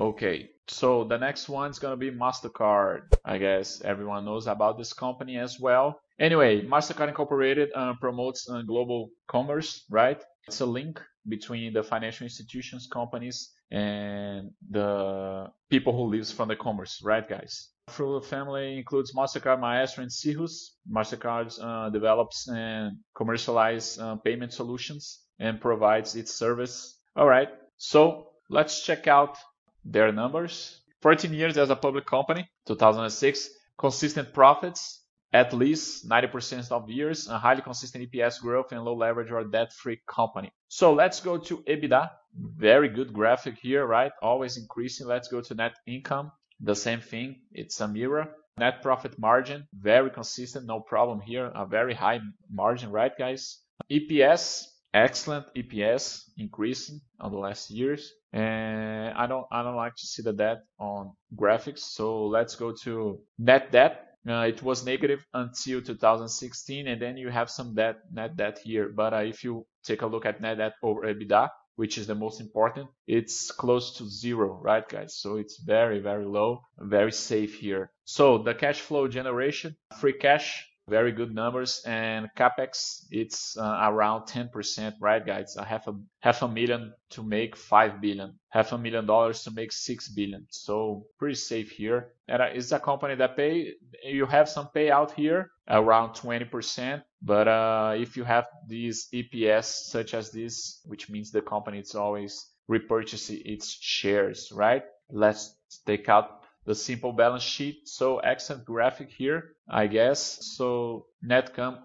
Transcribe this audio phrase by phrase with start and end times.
[0.00, 3.02] Okay, so the next one is gonna be MasterCard.
[3.22, 6.00] I guess everyone knows about this company as well.
[6.18, 10.18] Anyway, MasterCard Incorporated uh, promotes uh, global commerce, right?
[10.48, 16.56] It's a link between the financial institutions, companies, and the people who lives from the
[16.56, 17.68] commerce, right, guys?
[17.88, 20.78] Frugal family includes MasterCard, Maestro, and Cirrus.
[20.90, 26.98] MasterCard uh, develops and commercializes uh, payment solutions and provides its service.
[27.16, 29.36] All right, so let's check out
[29.84, 30.80] their numbers.
[31.02, 33.48] 14 years as a public company, 2006,
[33.78, 35.02] consistent profits,
[35.32, 40.00] at least 90% of years, a highly consistent EPS growth and low leverage or debt-free
[40.06, 40.52] company.
[40.68, 42.10] So let's go to EBITDA.
[42.36, 44.12] Very good graphic here, right?
[44.22, 45.06] Always increasing.
[45.06, 46.32] Let's go to net income.
[46.60, 47.36] The same thing.
[47.52, 48.28] It's a mirror.
[48.58, 50.66] Net profit margin, very consistent.
[50.66, 51.50] No problem here.
[51.54, 52.20] A very high
[52.52, 53.58] margin, right, guys?
[53.90, 58.12] EPS, excellent EPS increasing on the last years.
[58.32, 61.80] And I don't, I don't like to see the debt on graphics.
[61.80, 64.06] So let's go to net debt.
[64.28, 68.90] Uh, it was negative until 2016, and then you have some debt, net debt here.
[68.94, 72.14] But uh, if you take a look at net debt over EBITDA, which is the
[72.14, 75.16] most important, it's close to zero, right, guys?
[75.16, 77.90] So it's very, very low, very safe here.
[78.04, 84.26] So the cash flow generation, free cash very good numbers and capex it's uh, around
[84.26, 85.56] 10% right guys?
[85.56, 89.50] A half a half a million to make 5 billion half a million dollars to
[89.52, 90.46] make 6 billion.
[90.50, 92.12] So pretty safe here.
[92.28, 93.74] And uh, it's a company that pay
[94.04, 100.14] you have some payout here around 20% but uh, if you have these eps such
[100.14, 104.82] as this which means the company is always repurchasing its shares right?
[105.10, 105.54] Let's
[105.86, 107.88] take out the simple balance sheet.
[107.88, 110.38] So excellent graphic here, I guess.
[110.56, 111.78] So net income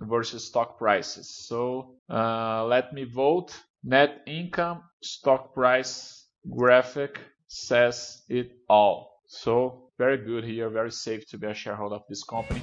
[0.00, 1.28] versus stock prices.
[1.28, 3.52] So uh, let me vote.
[3.82, 9.20] Net income, stock price graphic says it all.
[9.26, 12.62] So very good here, very safe to be a shareholder of this company.